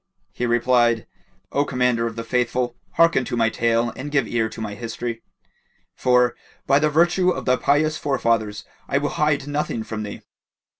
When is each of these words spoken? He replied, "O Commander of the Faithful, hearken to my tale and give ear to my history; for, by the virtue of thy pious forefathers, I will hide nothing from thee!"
He 0.31 0.47
replied, 0.47 1.05
"O 1.51 1.63
Commander 1.63 2.07
of 2.07 2.15
the 2.15 2.23
Faithful, 2.23 2.75
hearken 2.93 3.23
to 3.25 3.37
my 3.37 3.51
tale 3.51 3.93
and 3.95 4.09
give 4.11 4.27
ear 4.27 4.49
to 4.49 4.59
my 4.59 4.73
history; 4.73 5.21
for, 5.93 6.35
by 6.65 6.79
the 6.79 6.89
virtue 6.89 7.29
of 7.29 7.45
thy 7.45 7.57
pious 7.57 7.97
forefathers, 7.99 8.65
I 8.87 8.97
will 8.97 9.09
hide 9.09 9.47
nothing 9.47 9.83
from 9.83 10.01
thee!" 10.01 10.23